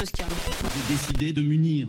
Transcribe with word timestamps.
de 0.00 0.04
ce 0.06 0.12
qui 0.12 0.22
arrive. 0.22 0.34
J'ai 0.88 0.94
décidé 0.94 1.32
de 1.32 1.42
m'unir 1.42 1.88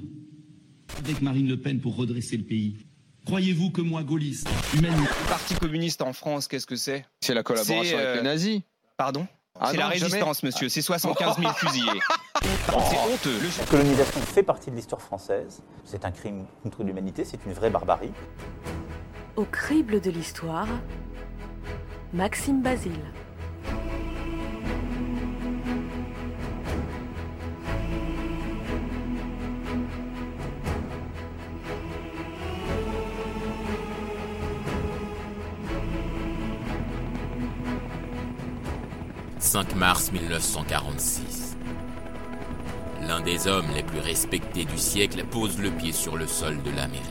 avec 1.03 1.21
Marine 1.21 1.47
Le 1.47 1.59
Pen 1.59 1.79
pour 1.79 1.95
redresser 1.95 2.37
le 2.37 2.43
pays. 2.43 2.77
Croyez-vous 3.25 3.69
que 3.71 3.81
moi, 3.81 4.03
gaulliste, 4.03 4.47
humaniste... 4.75 5.11
Le 5.23 5.29
Parti 5.29 5.53
communiste 5.55 6.01
en 6.01 6.13
France, 6.13 6.47
qu'est-ce 6.47 6.65
que 6.65 6.75
c'est? 6.75 7.05
C'est 7.21 7.33
la 7.33 7.43
collaboration 7.43 7.83
C'est, 7.83 7.93
avec 7.95 8.07
euh, 8.07 8.15
les 8.15 8.21
nazis. 8.23 8.61
Pardon? 8.97 9.27
Ah 9.59 9.67
C'est 9.71 9.77
la 9.77 9.89
jamais. 9.89 9.99
résistance, 10.05 10.41
monsieur. 10.43 10.69
C'est 10.69 10.81
75 10.81 11.37
000 11.37 11.53
fusillés. 11.57 11.99
C'est 12.41 12.97
honteux. 12.97 13.37
La 13.59 13.65
colonisation 13.65 14.21
fait 14.21 14.43
partie 14.43 14.71
de 14.71 14.75
l'histoire 14.75 15.01
française. 15.01 15.61
C'est 15.85 16.05
un 16.05 16.11
crime 16.11 16.45
contre 16.63 16.83
l'humanité, 16.83 17.23
c'est 17.25 17.39
une 17.45 17.53
vraie 17.53 17.69
barbarie. 17.69 18.11
Au 19.35 19.43
crible 19.45 20.01
de 20.01 20.09
l'histoire, 20.09 20.67
Maxime 22.13 22.61
Basile. 22.61 22.91
«5 39.49 39.75
mars 39.75 40.11
1946. 40.11 41.57
L'un 43.07 43.19
des 43.19 43.47
hommes 43.47 43.65
les 43.73 43.81
plus 43.81 43.99
respectés 43.99 44.63
du 44.63 44.77
siècle 44.77 45.23
pose 45.23 45.57
le 45.57 45.71
pied 45.71 45.91
sur 45.91 46.17
le 46.17 46.27
sol 46.27 46.61
de 46.61 46.69
l'Amérique. 46.69 47.07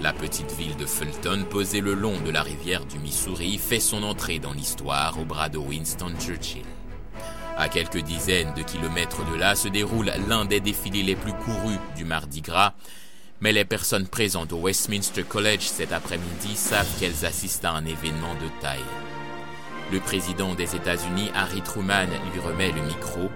La 0.00 0.12
petite 0.12 0.50
ville 0.58 0.76
de 0.76 0.86
Fulton, 0.86 1.44
posée 1.48 1.80
le 1.80 1.94
long 1.94 2.18
de 2.22 2.32
la 2.32 2.42
rivière 2.42 2.84
du 2.84 2.98
Missouri, 2.98 3.58
fait 3.58 3.78
son 3.78 4.02
entrée 4.02 4.40
dans 4.40 4.52
l'histoire 4.52 5.16
au 5.20 5.24
bras 5.24 5.48
de 5.48 5.58
Winston 5.58 6.14
Churchill. 6.18 6.66
À 7.56 7.68
quelques 7.68 8.02
dizaines 8.02 8.54
de 8.54 8.62
kilomètres 8.62 9.24
de 9.30 9.36
là 9.36 9.54
se 9.54 9.68
déroule 9.68 10.10
l'un 10.28 10.46
des 10.46 10.58
défilés 10.58 11.04
les 11.04 11.14
plus 11.14 11.32
courus 11.32 11.78
du 11.94 12.04
Mardi 12.04 12.40
Gras, 12.40 12.74
mais 13.40 13.52
les 13.52 13.64
personnes 13.64 14.08
présentes 14.08 14.52
au 14.52 14.62
Westminster 14.62 15.22
College 15.22 15.62
cet 15.62 15.92
après-midi 15.92 16.56
savent 16.56 16.90
qu'elles 16.98 17.24
assistent 17.24 17.66
à 17.66 17.70
un 17.70 17.84
événement 17.84 18.34
de 18.34 18.60
taille. 18.60 18.82
Le 19.90 20.00
président 20.00 20.54
des 20.54 20.76
États-Unis, 20.76 21.30
Harry 21.34 21.62
Truman, 21.62 22.08
lui 22.32 22.40
remet 22.40 22.72
le 22.72 22.82
micro. 22.82 23.30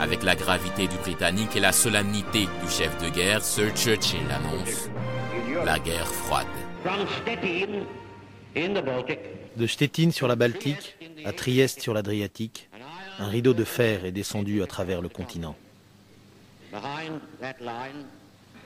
Avec 0.00 0.22
la 0.22 0.34
gravité 0.34 0.88
du 0.88 0.96
Britannique 0.96 1.54
et 1.56 1.60
la 1.60 1.72
solennité 1.72 2.48
du 2.62 2.70
chef 2.70 2.96
de 3.02 3.10
guerre, 3.10 3.44
Sir 3.44 3.70
Churchill 3.76 4.26
annonce 4.30 4.88
la 5.64 5.78
guerre 5.78 6.06
froide. 6.06 6.46
De 9.56 9.66
Stettin 9.66 10.10
sur 10.10 10.26
la 10.26 10.36
Baltique 10.36 10.96
à 11.24 11.32
Trieste 11.32 11.80
sur 11.80 11.92
l'Adriatique, 11.92 12.70
un 13.18 13.28
rideau 13.28 13.52
de 13.52 13.64
fer 13.64 14.06
est 14.06 14.12
descendu 14.12 14.62
à 14.62 14.66
travers 14.66 15.02
le 15.02 15.08
continent. 15.10 15.54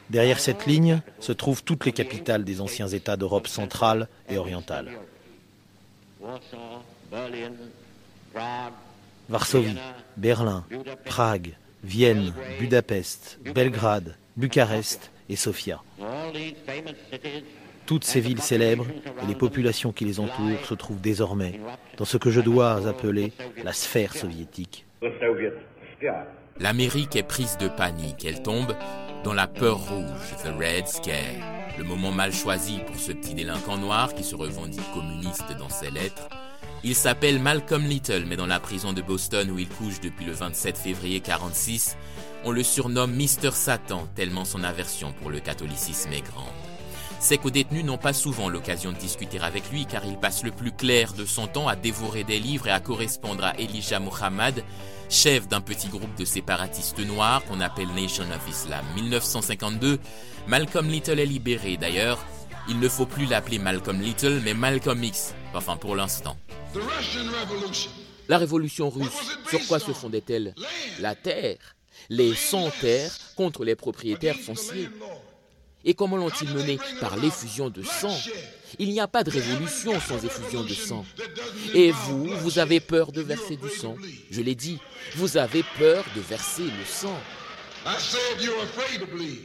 Derrière 0.08 0.41
cette 0.41 0.66
ligne 0.66 1.03
se 1.19 1.32
trouvent 1.32 1.64
toutes 1.64 1.84
les 1.84 1.92
capitales 1.92 2.44
des 2.44 2.60
anciens 2.60 2.88
États 2.88 3.16
d'Europe 3.16 3.48
centrale 3.48 4.08
et 4.28 4.38
orientale. 4.38 4.91
Varsovie, 9.28 9.76
Berlin, 10.16 10.64
Prague, 11.04 11.54
Vienne, 11.84 12.32
Budapest, 12.58 13.38
Belgrade, 13.54 14.16
Bucarest 14.36 15.10
et 15.28 15.36
Sofia. 15.36 15.82
Toutes 17.86 18.04
ces 18.04 18.20
villes 18.20 18.42
célèbres 18.42 18.86
et 19.22 19.26
les 19.26 19.34
populations 19.34 19.92
qui 19.92 20.04
les 20.04 20.20
entourent 20.20 20.64
se 20.66 20.74
trouvent 20.74 21.00
désormais 21.00 21.58
dans 21.96 22.04
ce 22.04 22.18
que 22.18 22.30
je 22.30 22.40
dois 22.40 22.86
appeler 22.86 23.32
la 23.64 23.72
sphère 23.72 24.14
soviétique. 24.14 24.84
L'Amérique 26.60 27.16
est 27.16 27.22
prise 27.22 27.56
de 27.58 27.68
panique. 27.68 28.24
Elle 28.24 28.42
tombe 28.42 28.74
dans 29.24 29.32
la 29.32 29.46
peur 29.46 29.78
rouge, 29.78 30.34
The 30.42 30.48
Red 30.58 30.86
Scare. 30.86 31.76
Le 31.78 31.84
moment 31.84 32.10
mal 32.10 32.32
choisi 32.32 32.80
pour 32.86 32.97
ce 32.97 33.12
petit 33.12 33.34
délinquant 33.34 33.78
noir 33.78 34.14
qui 34.14 34.24
se 34.24 34.34
revendique 34.34 34.92
communiste 34.92 35.56
dans 35.58 35.68
ses 35.68 35.91
lettres. 35.91 36.28
Il 36.84 36.94
s'appelle 36.94 37.41
Malcolm 37.41 37.84
Little, 37.84 38.24
mais 38.26 38.36
dans 38.36 38.46
la 38.46 38.60
prison 38.60 38.92
de 38.92 39.02
Boston 39.02 39.50
où 39.50 39.58
il 39.58 39.69
couche 39.69 40.00
depuis 40.00 40.24
le 40.24 40.32
27 40.32 40.78
février 40.78 41.20
46, 41.20 41.96
on 42.44 42.52
le 42.52 42.62
surnomme 42.62 43.12
Mister 43.12 43.50
Satan, 43.50 44.06
tellement 44.14 44.44
son 44.44 44.62
aversion 44.62 45.12
pour 45.12 45.30
le 45.30 45.41
catholicisme 45.41 46.12
est 46.12 46.22
grande. 46.22 46.47
C'est 47.20 47.36
qu'aux 47.38 47.50
détenus 47.50 47.84
n'ont 47.84 47.98
pas 47.98 48.12
souvent 48.12 48.48
l'occasion 48.48 48.92
de 48.92 48.97
discuter 48.97 49.41
avec 49.41 49.70
lui 49.72 49.86
car 49.86 50.04
il 50.06 50.16
passe 50.16 50.44
le 50.44 50.52
plus 50.52 50.70
clair 50.70 51.14
de 51.14 51.24
son 51.24 51.48
temps 51.48 51.66
à 51.66 51.74
dévorer 51.74 52.22
des 52.22 52.38
livres 52.38 52.68
et 52.68 52.70
à 52.70 52.78
correspondre 52.78 53.44
à 53.44 53.58
Elijah 53.58 53.98
Muhammad, 53.98 54.62
chef 55.10 55.48
d'un 55.48 55.60
petit 55.60 55.88
groupe 55.88 56.14
de 56.16 56.24
séparatistes 56.24 57.04
noirs 57.04 57.44
qu'on 57.47 57.60
appelle 57.60 57.88
Nation 57.88 58.24
of 58.24 58.48
Islam. 58.48 58.84
1952, 58.94 59.98
Malcolm 60.47 60.88
Little 60.88 61.18
est 61.18 61.26
libéré 61.26 61.76
d'ailleurs. 61.76 62.24
Il 62.68 62.80
ne 62.80 62.88
faut 62.88 63.06
plus 63.06 63.26
l'appeler 63.26 63.58
Malcolm 63.58 64.00
Little 64.00 64.40
mais 64.44 64.54
Malcolm 64.54 65.02
X, 65.02 65.34
enfin 65.54 65.76
pour 65.76 65.96
l'instant. 65.96 66.36
La 68.28 68.36
révolution 68.36 68.90
russe, 68.90 69.38
sur 69.48 69.66
quoi 69.66 69.78
se 69.78 69.92
fondait-elle 69.92 70.54
La 71.00 71.14
terre, 71.14 71.76
les 72.10 72.34
sans-terres 72.34 73.16
contre 73.36 73.64
les 73.64 73.74
propriétaires 73.74 74.36
fonciers. 74.36 74.90
Et 75.84 75.94
comment 75.94 76.16
l'ont-ils 76.16 76.50
mené 76.50 76.78
Par 77.00 77.16
l'effusion 77.16 77.70
de 77.70 77.82
sang? 77.82 78.14
Il 78.78 78.90
n'y 78.90 79.00
a 79.00 79.08
pas 79.08 79.24
de 79.24 79.30
révolution 79.30 79.98
sans 80.00 80.22
effusion 80.22 80.62
de 80.62 80.74
sang. 80.74 81.06
Et 81.72 81.90
vous, 81.90 82.26
vous 82.26 82.58
avez 82.58 82.80
peur 82.80 83.12
de 83.12 83.22
verser 83.22 83.56
du 83.56 83.70
sang. 83.70 83.96
Je 84.30 84.42
l'ai 84.42 84.54
dit, 84.54 84.78
vous 85.16 85.38
avez 85.38 85.64
peur 85.78 86.04
de 86.14 86.20
verser 86.20 86.64
le 86.64 86.84
sang. 86.84 87.18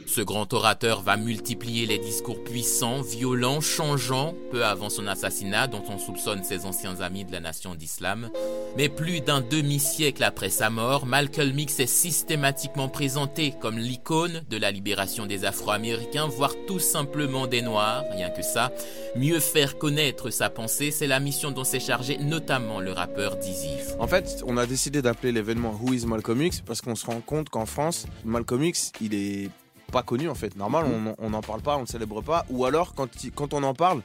Ce 0.06 0.20
grand 0.20 0.52
orateur 0.52 1.00
va 1.00 1.16
multiplier 1.16 1.86
les 1.86 1.98
discours 1.98 2.42
puissants, 2.44 3.00
violents, 3.00 3.60
changeants, 3.60 4.34
peu 4.50 4.64
avant 4.64 4.90
son 4.90 5.06
assassinat 5.06 5.66
dont 5.66 5.82
on 5.88 5.98
soupçonne 5.98 6.44
ses 6.44 6.66
anciens 6.66 7.00
amis 7.00 7.24
de 7.24 7.32
la 7.32 7.40
nation 7.40 7.74
d'islam. 7.74 8.30
Mais 8.76 8.88
plus 8.88 9.20
d'un 9.20 9.40
demi-siècle 9.40 10.22
après 10.22 10.50
sa 10.50 10.68
mort, 10.68 11.06
Malcolm 11.06 11.58
X 11.58 11.80
est 11.80 11.86
systématiquement 11.86 12.88
présenté 12.88 13.54
comme 13.60 13.78
l'icône 13.78 14.42
de 14.50 14.56
la 14.56 14.70
libération 14.70 15.26
des 15.26 15.44
Afro-Américains, 15.44 16.26
voire 16.26 16.54
tout 16.66 16.80
simplement 16.80 17.46
des 17.46 17.62
Noirs, 17.62 18.04
rien 18.10 18.30
que 18.30 18.42
ça. 18.42 18.72
Mieux 19.16 19.38
faire 19.38 19.78
connaître 19.78 20.30
sa 20.30 20.50
pensée, 20.50 20.90
c'est 20.90 21.06
la 21.06 21.20
mission 21.20 21.52
dont 21.52 21.62
s'est 21.62 21.78
chargé 21.78 22.18
notamment 22.18 22.80
le 22.80 22.90
rappeur 22.90 23.36
Dizzy. 23.36 23.68
En 24.00 24.08
fait, 24.08 24.42
on 24.44 24.56
a 24.56 24.66
décidé 24.66 25.02
d'appeler 25.02 25.30
l'événement 25.30 25.70
Who 25.70 25.92
is 25.92 26.04
Malcolm 26.04 26.42
X 26.42 26.60
parce 26.60 26.80
qu'on 26.80 26.96
se 26.96 27.06
rend 27.06 27.20
compte 27.20 27.48
qu'en 27.48 27.64
France, 27.64 28.06
Malcolm 28.24 28.64
X, 28.64 28.90
il 29.00 29.14
est 29.14 29.50
pas 29.92 30.02
connu 30.02 30.28
en 30.28 30.34
fait. 30.34 30.56
Normal, 30.56 30.86
on 31.18 31.30
n'en 31.30 31.42
parle 31.42 31.62
pas, 31.62 31.76
on 31.76 31.82
ne 31.82 31.86
célèbre 31.86 32.22
pas. 32.22 32.44
Ou 32.50 32.64
alors, 32.64 32.94
quand, 32.94 33.08
quand 33.36 33.54
on 33.54 33.62
en 33.62 33.72
parle, 33.72 34.02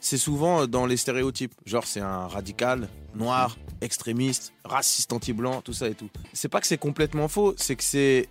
c'est 0.00 0.18
souvent 0.18 0.66
dans 0.66 0.86
les 0.86 0.96
stéréotypes. 0.96 1.54
Genre, 1.64 1.86
c'est 1.86 2.00
un 2.00 2.26
radical, 2.26 2.88
noir, 3.14 3.56
extrémiste, 3.80 4.52
raciste 4.64 5.12
anti-blanc, 5.12 5.60
tout 5.62 5.72
ça 5.72 5.88
et 5.88 5.94
tout. 5.94 6.08
C'est 6.32 6.48
pas 6.48 6.60
que 6.60 6.66
c'est 6.66 6.78
complètement 6.78 7.28
faux, 7.28 7.54
c'est 7.56 7.76
que 7.76 7.84
c'est 7.84 8.28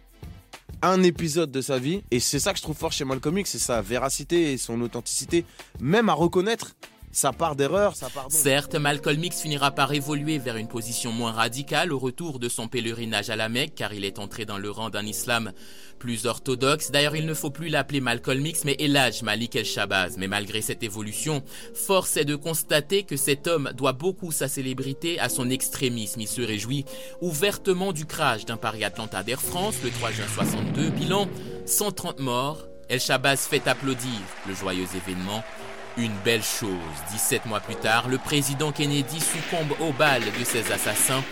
un 0.81 1.03
épisode 1.03 1.51
de 1.51 1.61
sa 1.61 1.79
vie. 1.79 2.03
Et 2.11 2.19
c'est 2.19 2.39
ça 2.39 2.51
que 2.51 2.57
je 2.57 2.63
trouve 2.63 2.77
fort 2.77 2.91
chez 2.91 3.05
Malcolm 3.05 3.37
X, 3.37 3.51
c'est 3.51 3.59
sa 3.59 3.81
véracité 3.81 4.53
et 4.53 4.57
son 4.57 4.81
authenticité, 4.81 5.45
même 5.79 6.09
à 6.09 6.13
reconnaître 6.13 6.75
sa 7.17 7.33
part 7.33 7.55
d'erreur, 7.55 7.95
sa 7.95 8.11
part. 8.11 8.27
Certes, 8.29 8.75
Malcolm 8.75 9.23
X 9.23 9.41
finira 9.41 9.71
par 9.71 9.91
évoluer 9.91 10.37
vers 10.37 10.55
une 10.55 10.67
position 10.67 11.11
moins 11.11 11.31
radicale 11.31 11.91
au 11.91 11.97
retour 11.97 12.37
de 12.37 12.47
son 12.47 12.67
pèlerinage 12.67 13.31
à 13.31 13.35
la 13.35 13.49
Mecque, 13.49 13.73
car 13.75 13.91
il 13.91 14.05
est 14.05 14.19
entré 14.19 14.45
dans 14.45 14.59
le 14.59 14.69
rang 14.69 14.91
d'un 14.91 15.03
islam 15.03 15.51
plus 15.97 16.27
orthodoxe. 16.27 16.91
D'ailleurs, 16.91 17.15
il 17.15 17.25
ne 17.25 17.33
faut 17.33 17.49
plus 17.49 17.69
l'appeler 17.69 18.01
Malcolm 18.01 18.45
X, 18.45 18.65
mais 18.65 18.75
Elhaj 18.77 19.23
Malik 19.23 19.55
El-Shabazz. 19.55 20.17
Mais 20.19 20.27
malgré 20.27 20.61
cette 20.61 20.83
évolution, 20.83 21.41
force 21.73 22.17
est 22.17 22.25
de 22.25 22.35
constater 22.35 23.01
que 23.01 23.17
cet 23.17 23.47
homme 23.47 23.71
doit 23.75 23.93
beaucoup 23.93 24.31
sa 24.31 24.47
célébrité 24.47 25.19
à 25.19 25.27
son 25.27 25.49
extrémisme. 25.49 26.21
Il 26.21 26.27
se 26.27 26.43
réjouit 26.43 26.85
ouvertement 27.21 27.93
du 27.93 28.05
crash 28.05 28.45
d'un 28.45 28.57
Paris-Atlanta 28.57 29.23
d'Air 29.23 29.41
France 29.41 29.77
le 29.83 29.89
3 29.89 30.11
juin 30.11 30.27
62. 30.35 30.89
Bilan 30.91 31.27
130 31.65 32.19
morts. 32.19 32.67
El-Shabazz 32.89 33.39
fait 33.39 33.67
applaudir 33.67 34.21
le 34.47 34.53
joyeux 34.53 34.87
événement. 34.95 35.43
Une 35.97 36.13
belle 36.23 36.43
chose. 36.43 36.69
17 37.11 37.47
mois 37.47 37.59
plus 37.59 37.75
tard, 37.75 38.07
le 38.07 38.19
président 38.19 38.71
Kennedy 38.71 39.19
succombe 39.19 39.73
au 39.79 39.91
bal 39.91 40.21
de 40.21 40.43
ses 40.43 40.71
assassins. 40.71 41.23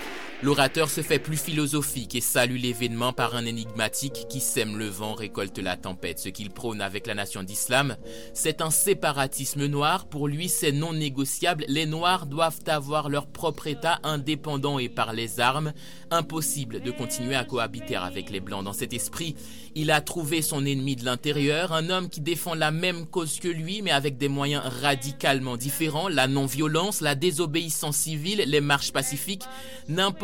L'orateur 0.43 0.89
se 0.89 1.01
fait 1.01 1.17
plus 1.17 1.37
philosophique 1.37 2.13
et 2.13 2.21
salue 2.21 2.57
l'événement 2.57 3.13
par 3.13 3.35
un 3.35 3.45
énigmatique 3.45 4.27
qui 4.29 4.41
sème 4.41 4.77
le 4.77 4.87
vent, 4.87 5.13
récolte 5.13 5.57
la 5.59 5.77
tempête. 5.77 6.19
Ce 6.19 6.29
qu'il 6.29 6.51
prône 6.51 6.81
avec 6.81 7.07
la 7.07 7.15
nation 7.15 7.41
d'islam, 7.41 7.95
c'est 8.33 8.61
un 8.61 8.69
séparatisme 8.69 9.65
noir. 9.65 10.07
Pour 10.07 10.27
lui, 10.27 10.49
c'est 10.49 10.73
non 10.73 10.93
négociable. 10.93 11.63
Les 11.69 11.85
noirs 11.85 12.25
doivent 12.25 12.59
avoir 12.67 13.09
leur 13.09 13.27
propre 13.27 13.67
État 13.67 13.99
indépendant 14.03 14.77
et 14.77 14.89
par 14.89 15.13
les 15.13 15.39
armes. 15.39 15.73
Impossible 16.11 16.81
de 16.81 16.91
continuer 16.91 17.35
à 17.35 17.45
cohabiter 17.45 17.95
avec 17.95 18.29
les 18.29 18.41
blancs. 18.41 18.65
Dans 18.65 18.73
cet 18.73 18.93
esprit, 18.93 19.35
il 19.73 19.89
a 19.89 20.01
trouvé 20.01 20.41
son 20.41 20.65
ennemi 20.65 20.95
de 20.95 21.05
l'intérieur, 21.05 21.73
un 21.73 21.89
homme 21.89 22.09
qui 22.09 22.21
défend 22.21 22.53
la 22.53 22.71
même 22.71 23.07
cause 23.07 23.39
que 23.39 23.47
lui, 23.47 23.81
mais 23.81 23.91
avec 23.91 24.17
des 24.17 24.29
moyens 24.29 24.63
radicalement 24.81 25.57
différents, 25.57 26.07
la 26.07 26.27
non-violence, 26.27 27.01
la 27.01 27.15
désobéissance 27.15 27.97
civile, 27.97 28.43
les 28.45 28.61
marches 28.61 28.93
pacifiques, 28.93 29.43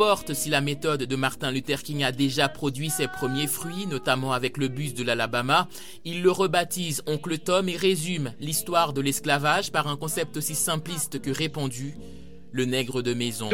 importe 0.02 0.34
si 0.34 0.50
la 0.50 0.60
méthode 0.60 1.04
de 1.04 1.16
Martin 1.16 1.52
Luther 1.52 1.80
King 1.80 2.02
a 2.02 2.10
déjà 2.10 2.48
produit 2.48 2.90
ses 2.90 3.06
premiers 3.06 3.46
fruits, 3.46 3.86
notamment 3.86 4.32
avec 4.32 4.56
le 4.56 4.66
bus 4.66 4.94
de 4.94 5.04
l'Alabama, 5.04 5.68
il 6.04 6.22
le 6.22 6.30
rebaptise 6.32 7.04
Oncle 7.06 7.38
Tom 7.38 7.68
et 7.68 7.76
résume 7.76 8.32
l'histoire 8.40 8.94
de 8.94 9.00
l'esclavage 9.00 9.70
par 9.70 9.86
un 9.86 9.96
concept 9.96 10.36
aussi 10.36 10.56
simpliste 10.56 11.22
que 11.22 11.30
répandu, 11.30 11.94
le 12.50 12.64
nègre 12.64 13.00
de 13.00 13.14
maison. 13.14 13.48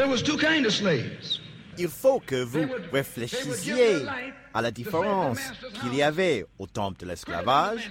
Il 1.76 1.88
faut 1.88 2.20
que 2.20 2.42
vous 2.42 2.66
réfléchissiez 2.92 4.06
à 4.54 4.62
la 4.62 4.70
différence 4.70 5.38
qu'il 5.82 5.94
y 5.94 6.02
avait 6.02 6.46
au 6.58 6.66
temps 6.66 6.92
de 6.92 7.04
l'esclavage 7.04 7.90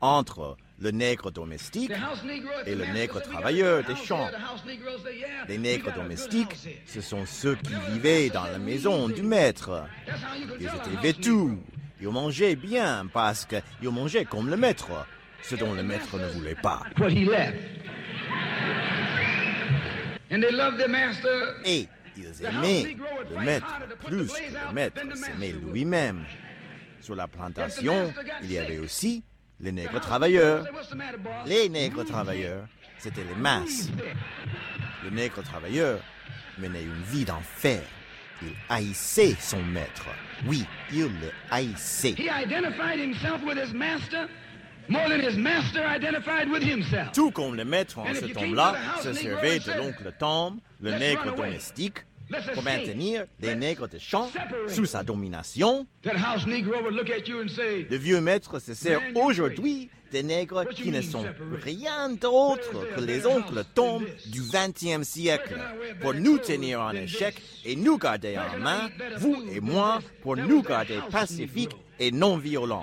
entre 0.00 0.56
le 0.80 0.90
nègre 0.90 1.30
domestique 1.30 1.92
et 2.66 2.74
le 2.74 2.84
nègre 2.86 3.20
travailleur 3.20 3.84
des 3.84 3.96
champs. 3.96 4.30
Les 5.48 5.58
nègres 5.58 5.92
domestiques, 5.94 6.54
ce 6.86 7.00
sont 7.00 7.26
ceux 7.26 7.56
qui 7.56 7.74
vivaient 7.90 8.30
dans 8.30 8.44
la 8.44 8.58
maison 8.58 9.08
du 9.08 9.22
maître. 9.22 9.84
Ils 10.60 10.66
étaient 10.66 11.02
vêtus, 11.02 11.58
ils 12.00 12.08
mangeaient 12.08 12.56
bien 12.56 13.08
parce 13.12 13.46
qu'ils 13.46 13.90
mangeaient 13.90 14.24
comme 14.24 14.48
le 14.48 14.56
maître, 14.56 14.88
ce 15.42 15.56
dont 15.56 15.74
le 15.74 15.82
maître 15.82 16.16
ne 16.18 16.26
voulait 16.28 16.54
pas. 16.54 16.82
Et 21.64 21.88
ils 22.16 22.44
aimaient 22.44 22.96
le 23.30 23.44
maître 23.44 23.78
plus 24.04 24.28
que 24.28 24.68
le 24.68 24.74
maître 24.74 25.00
s'aimait 25.16 25.54
lui-même. 25.72 26.24
Sur 27.00 27.14
la 27.14 27.26
plantation, 27.26 28.12
il 28.42 28.52
y 28.52 28.58
avait 28.58 28.78
aussi 28.78 29.22
les 29.60 29.72
nègres 29.72 30.00
travailleurs. 30.00 30.64
Les 31.46 31.68
nègres 31.68 32.04
travailleurs, 32.04 32.66
c'était 32.98 33.24
les 33.24 33.34
masses. 33.34 33.88
Le 35.04 35.10
nègre 35.10 35.42
travailleur 35.42 36.00
menait 36.58 36.82
une 36.82 37.02
vie 37.04 37.24
d'enfer. 37.24 37.82
Il 38.42 38.52
haïssait 38.68 39.36
son 39.40 39.62
maître. 39.62 40.06
Oui, 40.46 40.64
il 40.92 41.02
le 41.02 41.32
haïssait. 41.50 42.14
Tout 47.12 47.30
comme 47.32 47.54
le 47.56 47.64
maître 47.64 47.98
en 47.98 48.14
ce 48.14 48.26
temps-là 48.26 48.74
se 49.02 49.12
servait 49.12 49.58
de 49.58 49.72
l'oncle 49.76 50.12
Tom, 50.18 50.60
le 50.80 50.92
nègre 50.92 51.34
domestique, 51.34 51.98
pour 52.54 52.62
maintenir 52.62 53.24
les 53.40 53.54
nègres 53.54 53.88
de 53.88 53.98
champ 53.98 54.30
sous 54.68 54.86
sa 54.86 55.02
domination. 55.02 55.86
Le 56.04 57.96
vieux 57.96 58.20
maître 58.20 58.58
se 58.58 58.74
sert 58.74 59.00
aujourd'hui 59.14 59.90
des 60.10 60.22
nègres 60.22 60.66
qui 60.68 60.90
ne 60.90 61.02
sont 61.02 61.24
rien 61.62 62.10
d'autre 62.10 62.94
que 62.94 63.00
les 63.00 63.26
oncles 63.26 63.64
tombes 63.74 64.06
du 64.26 64.40
XXe 64.40 65.06
siècle, 65.06 65.58
pour 66.00 66.14
nous 66.14 66.38
tenir 66.38 66.80
en 66.80 66.92
échec 66.92 67.40
et 67.64 67.76
nous 67.76 67.98
garder 67.98 68.38
en 68.38 68.58
main, 68.58 68.88
vous 69.18 69.36
et 69.52 69.60
moi, 69.60 70.00
pour 70.22 70.36
nous 70.36 70.62
garder 70.62 70.98
pacifiques 71.10 71.76
et 71.98 72.10
non 72.10 72.38
violents. 72.38 72.82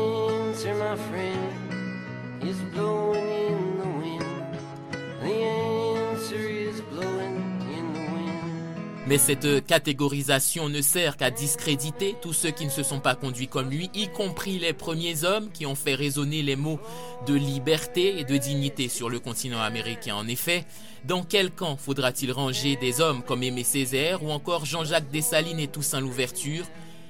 Mais 9.07 9.17
cette 9.17 9.65
catégorisation 9.65 10.69
ne 10.69 10.81
sert 10.81 11.17
qu'à 11.17 11.31
discréditer 11.31 12.15
tous 12.21 12.33
ceux 12.33 12.51
qui 12.51 12.65
ne 12.65 12.69
se 12.69 12.83
sont 12.83 12.99
pas 12.99 13.15
conduits 13.15 13.47
comme 13.47 13.69
lui, 13.69 13.89
y 13.95 14.07
compris 14.07 14.59
les 14.59 14.73
premiers 14.73 15.23
hommes 15.23 15.49
qui 15.51 15.65
ont 15.65 15.75
fait 15.75 15.95
résonner 15.95 16.43
les 16.43 16.55
mots 16.55 16.79
de 17.25 17.33
liberté 17.33 18.19
et 18.19 18.23
de 18.23 18.37
dignité 18.37 18.87
sur 18.87 19.09
le 19.09 19.19
continent 19.19 19.61
américain. 19.61 20.15
En 20.15 20.27
effet, 20.27 20.65
dans 21.05 21.23
quel 21.23 21.49
camp 21.49 21.75
faudra-t-il 21.75 22.31
ranger 22.31 22.75
des 22.75 23.01
hommes 23.01 23.23
comme 23.23 23.41
Aimé 23.41 23.63
Césaire 23.63 24.23
ou 24.23 24.29
encore 24.29 24.65
Jean-Jacques 24.65 25.09
Dessalines 25.09 25.59
et 25.59 25.67
Toussaint 25.67 26.01
Louverture, 26.01 26.65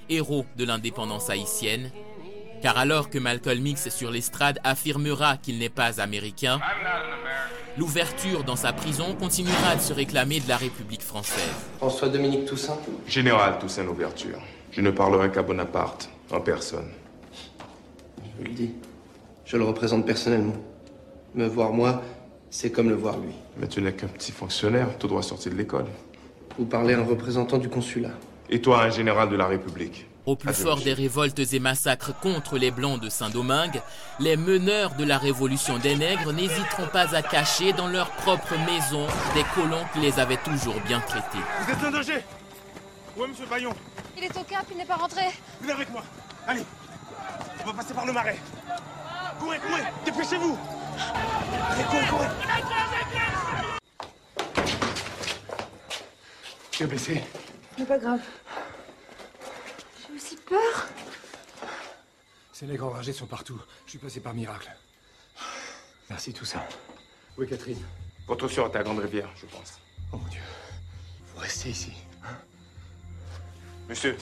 héros 0.09 0.45
de 0.56 0.63
l'indépendance 0.63 1.30
haïtienne? 1.30 1.92
Car 2.61 2.77
alors 2.77 3.09
que 3.09 3.17
Malcolm 3.17 3.65
X 3.65 3.89
sur 3.89 4.11
l'estrade 4.11 4.59
affirmera 4.63 5.37
qu'il 5.37 5.57
n'est 5.57 5.69
pas 5.69 5.99
américain, 5.99 6.59
l'ouverture 7.77 8.43
dans 8.43 8.55
sa 8.55 8.71
prison 8.71 9.15
continuera 9.15 9.75
de 9.75 9.81
se 9.81 9.93
réclamer 9.93 10.39
de 10.39 10.47
la 10.47 10.57
République 10.57 11.01
française. 11.01 11.51
François-Dominique 11.77 12.45
Toussaint 12.45 12.77
Général 13.07 13.57
Toussaint 13.59 13.83
l'ouverture. 13.83 14.39
Je 14.71 14.81
ne 14.81 14.91
parlerai 14.91 15.31
qu'à 15.31 15.41
Bonaparte, 15.41 16.09
en 16.31 16.39
personne. 16.39 16.89
Je 18.39 18.43
le 18.45 18.51
dis. 18.51 18.71
Je 19.45 19.57
le 19.57 19.65
représente 19.65 20.05
personnellement. 20.05 20.55
Me 21.35 21.47
voir 21.47 21.73
moi, 21.73 22.01
c'est 22.49 22.71
comme 22.71 22.89
le 22.89 22.95
voir 22.95 23.17
lui. 23.17 23.33
Mais 23.57 23.67
tu 23.67 23.81
n'es 23.81 23.93
qu'un 23.93 24.07
petit 24.07 24.31
fonctionnaire, 24.31 24.97
tout 24.97 25.07
droit 25.07 25.23
sorti 25.23 25.49
de 25.49 25.55
l'école. 25.55 25.87
Vous 26.57 26.65
parlez 26.65 26.93
à 26.93 26.99
un 26.99 27.03
représentant 27.03 27.57
du 27.57 27.69
consulat. 27.69 28.11
Et 28.49 28.61
toi, 28.61 28.83
un 28.83 28.89
général 28.89 29.29
de 29.29 29.35
la 29.35 29.47
République. 29.47 30.05
Au 30.25 30.35
plus 30.35 30.53
fort 30.53 30.79
des 30.79 30.94
révoltes 30.94 31.39
et 31.39 31.59
massacres 31.59 32.13
contre 32.19 32.57
les 32.57 32.69
Blancs 32.69 33.00
de 33.00 33.09
Saint-Domingue, 33.09 33.81
les 34.19 34.38
meneurs 34.38 34.94
de 34.95 35.03
la 35.03 35.18
révolution 35.18 35.79
des 35.79 35.95
nègres 35.95 36.31
n'hésiteront 36.31 36.88
pas 36.88 37.15
à 37.15 37.21
cacher 37.23 37.73
dans 37.73 37.88
leur 37.88 38.12
propre 38.12 38.53
maison 38.68 39.07
des 39.33 39.44
colons 39.56 39.83
qui 39.94 40.00
les 40.00 40.19
avaient 40.19 40.38
toujours 40.38 40.79
bien 40.81 41.00
traités. 41.00 41.39
Vous 41.62 41.71
êtes 41.71 41.83
en 41.83 41.91
danger 41.91 42.23
Où 43.18 43.23
est 43.23 43.27
M. 43.27 43.33
Bayon 43.50 43.73
Il 44.18 44.23
est 44.23 44.38
au 44.38 44.44
cap, 44.44 44.65
il 44.69 44.77
n'est 44.77 44.85
pas 44.85 44.95
rentré. 44.95 45.21
Venez 45.59 45.73
avec 45.73 45.89
moi. 45.89 46.03
Allez, 46.47 46.63
on 47.63 47.67
va 47.67 47.74
passer 47.74 47.94
par 47.94 48.06
le 48.06 48.13
marais. 48.13 48.38
Courez, 49.39 49.57
courez, 49.57 49.81
dépêchez-vous 50.05 50.57
Allez, 51.72 51.84
courez, 51.86 52.05
courez 52.07 52.27
Tu 56.72 56.84
es 56.84 56.86
blessé 56.86 57.24
Ce 57.75 57.79
n'est 57.81 57.88
pas 57.88 57.98
grave. 57.98 58.19
J'ai 60.07 60.15
aussi 60.15 60.36
peur. 60.38 60.88
Ces 62.62 62.68
nègres 62.68 62.86
enragés 62.86 63.12
sont 63.12 63.25
partout. 63.25 63.60
Je 63.88 63.89
suis 63.89 63.98
passé 63.98 64.20
par 64.20 64.36
miracle. 64.36 64.72
Merci, 66.12 66.32
tout 66.32 66.46
ça. 66.46 66.63
Où 67.36 67.41
est 67.41 67.48
Catherine 67.48 67.84
Votre 68.27 68.48
soeur 68.48 68.68
est 68.68 68.75
à 68.77 68.84
Grande-Rivière, 68.84 69.32
je 69.36 69.48
pense. 69.48 69.80
Oh 70.13 70.18
mon 70.18 70.27
Dieu. 70.27 70.41
Vous 71.34 71.41
restez 71.41 71.70
ici. 71.70 71.91
Hein 72.24 72.38
Monsieur, 73.89 74.15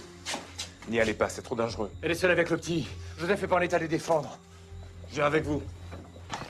n'y 0.87 1.01
allez 1.01 1.15
pas, 1.15 1.27
c'est 1.27 1.41
trop 1.41 1.55
dangereux. 1.55 1.91
Elle 2.01 2.11
est 2.11 2.15
seule 2.15 2.31
avec 2.31 2.49
le 2.49 2.55
petit. 2.55 2.87
Joseph 3.17 3.43
est 3.43 3.47
pas 3.47 3.57
en 3.57 3.59
état 3.59 3.75
de 3.77 3.83
les 3.83 3.89
défendre. 3.89 4.39
Je 5.09 5.15
viens 5.15 5.25
avec 5.25 5.43
vous. 5.43 5.61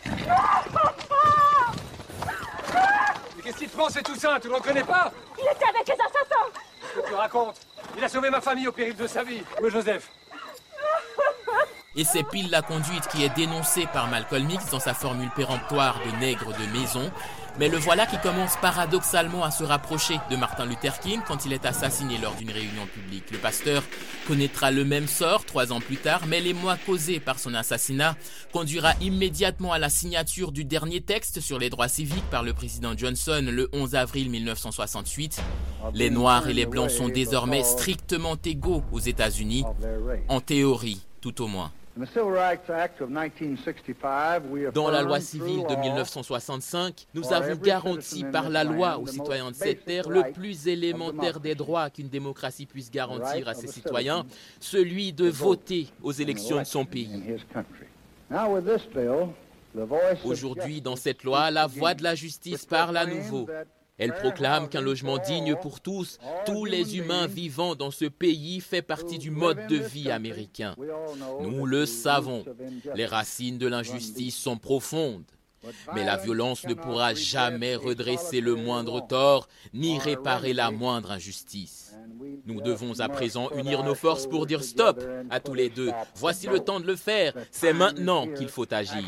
Mais 0.05 0.11
qu'est-ce 3.43 3.57
qu'il 3.57 3.67
te 3.67 3.75
pense, 3.75 3.93
c'est 3.93 4.03
tout 4.03 4.15
ça 4.15 4.37
Tu 4.39 4.47
le 4.47 4.53
reconnais 4.53 4.83
pas? 4.83 5.11
Il 5.39 5.41
était 5.41 5.65
avec 5.67 5.87
les 5.87 5.95
assassins 5.95 6.51
Qu'est-ce 6.53 7.01
que 7.01 7.07
tu 7.07 7.15
racontes 7.15 7.59
Il 7.97 8.03
a 8.03 8.09
sauvé 8.09 8.29
ma 8.29 8.41
famille 8.41 8.67
au 8.67 8.71
péril 8.71 8.95
de 8.95 9.07
sa 9.07 9.23
vie. 9.23 9.41
Où 9.59 9.65
est 9.65 9.71
Joseph 9.71 10.11
Et 11.99 12.05
c'est 12.05 12.23
pile 12.23 12.49
la 12.49 12.61
conduite 12.61 13.09
qui 13.11 13.25
est 13.25 13.35
dénoncée 13.35 13.85
par 13.91 14.09
Malcolm 14.09 14.49
X 14.49 14.71
dans 14.71 14.79
sa 14.79 14.93
formule 14.93 15.29
péremptoire 15.35 15.99
de 15.99 16.17
nègre 16.21 16.53
de 16.57 16.79
maison. 16.79 17.11
Mais 17.59 17.67
le 17.67 17.77
voilà 17.77 18.05
qui 18.05 18.17
commence 18.19 18.55
paradoxalement 18.61 19.43
à 19.43 19.51
se 19.51 19.65
rapprocher 19.65 20.17
de 20.31 20.37
Martin 20.37 20.65
Luther 20.65 20.97
King 21.01 21.19
quand 21.27 21.45
il 21.45 21.51
est 21.51 21.65
assassiné 21.65 22.17
lors 22.17 22.35
d'une 22.35 22.51
réunion 22.51 22.85
publique. 22.85 23.29
Le 23.31 23.37
pasteur 23.37 23.83
connaîtra 24.27 24.71
le 24.71 24.85
même 24.85 25.07
sort 25.07 25.43
trois 25.43 25.73
ans 25.73 25.81
plus 25.81 25.97
tard, 25.97 26.21
mais 26.25 26.39
les 26.39 26.53
mois 26.53 26.77
causés 26.77 27.19
par 27.19 27.37
son 27.37 27.53
assassinat 27.53 28.15
conduira 28.53 28.93
immédiatement 29.01 29.73
à 29.73 29.77
la 29.77 29.89
signature 29.89 30.53
du 30.53 30.63
dernier 30.63 31.01
texte 31.01 31.41
sur 31.41 31.59
les 31.59 31.69
droits 31.69 31.89
civiques 31.89 32.29
par 32.31 32.43
le 32.43 32.53
président 32.53 32.95
Johnson 32.95 33.43
le 33.45 33.67
11 33.73 33.95
avril 33.95 34.29
1968. 34.29 35.41
Les 35.93 36.09
Noirs 36.09 36.47
et 36.47 36.53
les 36.53 36.65
Blancs 36.65 36.91
sont 36.91 37.09
désormais 37.09 37.63
strictement 37.63 38.37
égaux 38.45 38.83
aux 38.93 38.99
États-Unis, 38.99 39.65
en 40.29 40.39
théorie 40.39 41.01
tout 41.19 41.41
au 41.41 41.47
moins. 41.47 41.73
Dans 44.73 44.89
la 44.89 45.01
loi 45.01 45.19
civile 45.19 45.65
de 45.67 45.75
1965, 45.75 47.07
nous 47.13 47.33
avons 47.33 47.55
garanti 47.55 48.23
par 48.23 48.49
la 48.49 48.63
loi 48.63 48.97
aux 48.97 49.07
citoyens 49.07 49.51
de 49.51 49.55
cette 49.55 49.83
terre 49.83 50.07
le 50.07 50.31
plus 50.31 50.69
élémentaire 50.69 51.41
des 51.41 51.55
droits 51.55 51.89
qu'une 51.89 52.07
démocratie 52.07 52.65
puisse 52.65 52.89
garantir 52.89 53.49
à 53.49 53.53
ses 53.53 53.67
citoyens, 53.67 54.25
celui 54.61 55.11
de 55.11 55.27
voter 55.27 55.87
aux 56.01 56.13
élections 56.13 56.59
de 56.59 56.63
son 56.63 56.85
pays. 56.85 57.35
Aujourd'hui, 60.23 60.81
dans 60.81 60.95
cette 60.95 61.23
loi, 61.23 61.51
la 61.51 61.67
voix 61.67 61.93
de 61.95 62.03
la 62.03 62.15
justice 62.15 62.65
parle 62.65 62.95
à 62.95 63.05
nouveau. 63.05 63.47
Elle 63.99 64.13
proclame 64.13 64.69
qu'un 64.69 64.81
logement 64.81 65.17
digne 65.17 65.55
pour 65.55 65.81
tous, 65.81 66.17
tous 66.45 66.65
les 66.65 66.97
humains 66.97 67.27
vivant 67.27 67.75
dans 67.75 67.91
ce 67.91 68.05
pays, 68.05 68.61
fait 68.61 68.81
partie 68.81 69.19
du 69.19 69.29
mode 69.29 69.67
de 69.67 69.75
vie 69.75 70.09
américain. 70.09 70.75
Nous 71.41 71.65
le 71.65 71.85
savons, 71.85 72.45
les 72.95 73.05
racines 73.05 73.57
de 73.57 73.67
l'injustice 73.67 74.37
sont 74.37 74.57
profondes. 74.57 75.25
Mais 75.93 76.05
la 76.05 76.17
violence 76.17 76.65
ne 76.65 76.73
pourra 76.73 77.13
jamais 77.13 77.75
redresser 77.75 78.39
le 78.39 78.55
moindre 78.55 79.05
tort, 79.05 79.47
ni 79.73 79.99
réparer 79.99 80.53
la 80.53 80.71
moindre 80.71 81.11
injustice. 81.11 81.93
Nous 82.45 82.61
devons 82.61 82.99
à 82.99 83.09
présent 83.09 83.49
unir 83.51 83.83
nos 83.83 83.95
forces 83.95 84.27
pour 84.27 84.45
dire 84.45 84.63
stop 84.63 85.03
à 85.29 85.39
tous 85.39 85.53
les 85.53 85.69
deux. 85.69 85.91
Voici 86.15 86.47
le 86.47 86.59
temps 86.59 86.79
de 86.79 86.87
le 86.87 86.95
faire. 86.95 87.33
C'est 87.51 87.73
maintenant 87.73 88.27
qu'il 88.27 88.47
faut 88.47 88.71
agir. 88.73 89.03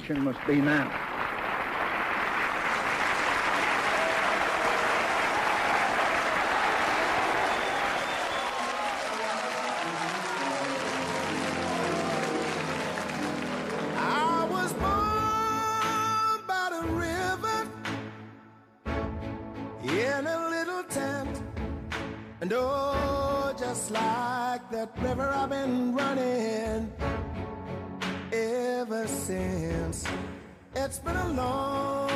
Been 25.71 25.95
running 25.95 26.91
ever 28.33 29.07
since. 29.07 30.05
It's 30.75 30.99
been 30.99 31.15
a 31.15 31.29
long, 31.29 32.11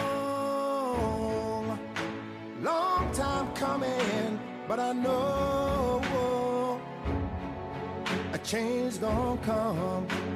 long 2.61 3.13
time 3.13 3.53
coming, 3.53 4.39
but 4.67 4.79
I 4.79 4.91
know 4.91 6.01
a 8.33 8.37
change 8.39 8.99
gonna 8.99 9.41
come. 9.43 10.34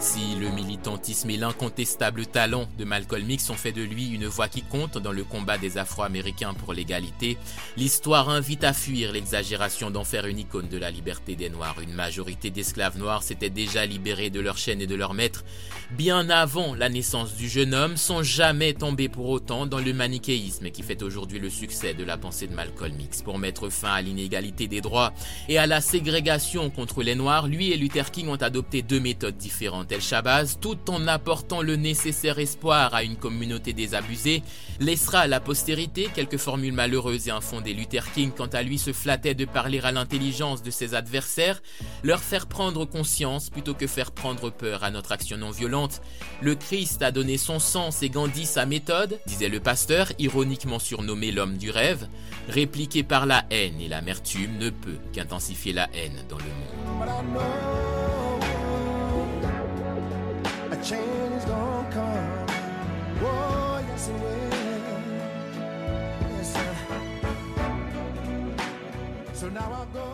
Si 0.00 0.34
le 0.40 0.50
militantisme 0.50 1.30
et 1.30 1.36
l'incontestable 1.36 2.26
talent 2.26 2.68
de 2.76 2.84
Malcolm 2.84 3.30
X 3.30 3.50
ont 3.50 3.54
fait 3.54 3.72
de 3.72 3.82
lui 3.82 4.08
une 4.08 4.26
voix 4.26 4.48
qui 4.48 4.62
compte 4.62 4.98
dans 4.98 5.12
le 5.12 5.22
combat 5.22 5.58
des 5.58 5.78
Afro-Américains 5.78 6.54
pour 6.54 6.72
l'égalité, 6.72 7.38
l'histoire 7.76 8.28
invite 8.30 8.64
à 8.64 8.72
fuir 8.72 9.12
l'exagération 9.12 9.92
d'en 9.92 10.02
faire 10.02 10.26
une 10.26 10.40
icône 10.40 10.68
de 10.68 10.76
la 10.76 10.90
liberté 10.90 11.36
des 11.36 11.50
Noirs. 11.50 11.76
Une 11.80 11.94
majorité 11.94 12.50
d'esclaves 12.50 12.98
noirs 12.98 13.22
s'étaient 13.22 13.48
déjà 13.48 13.86
libérés 13.86 14.30
de 14.30 14.40
leurs 14.40 14.58
chaînes 14.58 14.80
et 14.80 14.88
de 14.88 14.96
leurs 14.96 15.14
maîtres 15.14 15.44
bien 15.96 16.28
avant 16.30 16.74
la 16.74 16.88
naissance 16.88 17.36
du 17.36 17.48
jeune 17.48 17.74
homme, 17.74 17.96
sans 17.96 18.22
jamais 18.22 18.74
tomber 18.74 19.08
pour 19.08 19.28
autant 19.28 19.66
dans 19.66 19.78
le 19.78 19.92
manichéisme 19.92 20.70
qui 20.70 20.82
fait 20.82 21.02
aujourd'hui 21.02 21.38
le 21.38 21.50
succès 21.50 21.94
de 21.94 22.04
la 22.04 22.16
pensée 22.16 22.46
de 22.46 22.54
Malcolm 22.54 22.98
X. 22.98 23.22
Pour 23.22 23.38
mettre 23.38 23.68
fin 23.68 23.92
à 23.92 24.02
l'inégalité 24.02 24.66
des 24.66 24.80
droits 24.80 25.12
et 25.48 25.58
à 25.58 25.66
la 25.66 25.80
ségrégation 25.80 26.70
contre 26.70 27.02
les 27.02 27.14
Noirs, 27.14 27.46
lui 27.46 27.70
et 27.70 27.76
Luther 27.84 28.10
King 28.10 28.28
ont 28.28 28.36
adopté 28.36 28.80
deux 28.80 28.98
méthodes 28.98 29.36
différentes. 29.36 29.92
El 29.92 30.00
Shabazz, 30.00 30.56
tout 30.58 30.78
en 30.88 31.06
apportant 31.06 31.60
le 31.60 31.76
nécessaire 31.76 32.38
espoir 32.38 32.94
à 32.94 33.02
une 33.02 33.16
communauté 33.16 33.74
désabusée, 33.74 34.42
laissera 34.80 35.18
à 35.18 35.26
la 35.26 35.38
postérité 35.38 36.08
quelques 36.14 36.38
formules 36.38 36.72
malheureuses 36.72 37.28
et 37.28 37.30
infondées. 37.30 37.74
Luther 37.74 38.10
King, 38.14 38.30
quant 38.34 38.46
à 38.46 38.62
lui, 38.62 38.78
se 38.78 38.94
flattait 38.94 39.34
de 39.34 39.44
parler 39.44 39.80
à 39.80 39.92
l'intelligence 39.92 40.62
de 40.62 40.70
ses 40.70 40.94
adversaires, 40.94 41.60
leur 42.02 42.20
faire 42.20 42.46
prendre 42.46 42.86
conscience 42.86 43.50
plutôt 43.50 43.74
que 43.74 43.86
faire 43.86 44.12
prendre 44.12 44.48
peur 44.48 44.82
à 44.82 44.90
notre 44.90 45.12
action 45.12 45.36
non 45.36 45.50
violente. 45.50 46.00
Le 46.40 46.54
Christ 46.54 47.02
a 47.02 47.10
donné 47.10 47.36
son 47.36 47.58
sens 47.58 48.02
et 48.02 48.08
Gandhi 48.08 48.46
sa 48.46 48.64
méthode, 48.64 49.20
disait 49.26 49.50
le 49.50 49.60
pasteur, 49.60 50.10
ironiquement 50.18 50.78
surnommé 50.78 51.32
l'homme 51.32 51.58
du 51.58 51.70
rêve, 51.70 52.08
répliqué 52.48 53.02
par 53.02 53.26
la 53.26 53.44
haine 53.50 53.78
et 53.78 53.88
l'amertume 53.88 54.56
ne 54.56 54.70
peut 54.70 54.96
qu'intensifier 55.12 55.74
la 55.74 55.90
haine 55.92 56.24
dans 56.30 56.38
le 56.38 56.44
monde. 56.44 57.73
Change 60.84 61.44
gonna 61.46 61.90
come. 61.90 62.46
Oh, 63.22 63.82
yes 63.88 64.08
it 64.08 64.12
will. 64.20 64.50
Yes, 66.36 66.52
sir. 66.52 66.74
So 69.32 69.48
now 69.48 69.72
I 69.72 69.86
go. 69.94 70.13